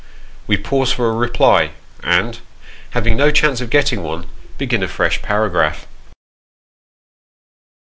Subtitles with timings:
[0.47, 2.39] We pause for a reply; and,
[2.89, 4.25] having no chance of getting one,
[4.57, 5.85] begin a fresh paragraph.